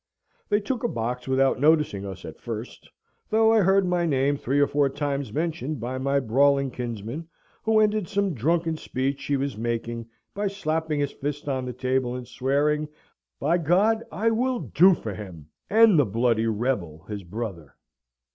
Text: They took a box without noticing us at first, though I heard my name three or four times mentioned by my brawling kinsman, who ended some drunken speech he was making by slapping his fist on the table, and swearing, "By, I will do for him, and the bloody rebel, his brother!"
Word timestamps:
They 0.49 0.59
took 0.59 0.83
a 0.83 0.87
box 0.87 1.27
without 1.27 1.59
noticing 1.59 2.07
us 2.07 2.25
at 2.25 2.39
first, 2.39 2.89
though 3.29 3.53
I 3.53 3.59
heard 3.61 3.85
my 3.85 4.03
name 4.07 4.35
three 4.35 4.59
or 4.59 4.65
four 4.65 4.89
times 4.89 5.31
mentioned 5.31 5.79
by 5.79 5.99
my 5.99 6.19
brawling 6.19 6.71
kinsman, 6.71 7.27
who 7.61 7.79
ended 7.79 8.07
some 8.07 8.33
drunken 8.33 8.77
speech 8.77 9.23
he 9.25 9.37
was 9.37 9.59
making 9.59 10.07
by 10.33 10.47
slapping 10.47 11.01
his 11.01 11.11
fist 11.11 11.47
on 11.47 11.65
the 11.65 11.71
table, 11.73 12.15
and 12.15 12.27
swearing, 12.27 12.87
"By, 13.39 13.57
I 14.11 14.31
will 14.31 14.57
do 14.61 14.95
for 14.95 15.13
him, 15.13 15.49
and 15.69 15.99
the 15.99 16.05
bloody 16.07 16.47
rebel, 16.47 17.05
his 17.07 17.23
brother!" 17.23 17.75